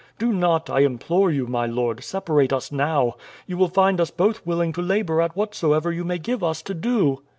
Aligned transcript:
Do 0.17 0.33
not, 0.33 0.67
I 0.67 0.79
implore 0.79 1.29
you, 1.29 1.45
my 1.45 1.67
lord, 1.67 2.03
separate 2.03 2.51
us 2.51 2.71
now. 2.71 3.17
You 3.45 3.55
will 3.55 3.67
find 3.67 4.01
us 4.01 4.09
both 4.09 4.43
willing 4.47 4.73
to 4.73 4.81
labor 4.81 5.21
at 5.21 5.35
whatsoever 5.35 5.91
you 5.91 6.03
may 6.03 6.17
give 6.17 6.43
us 6.43 6.63
to 6.63 6.73
do." 6.73 7.21